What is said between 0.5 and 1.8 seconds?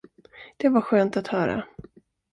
Det var skönt att höra.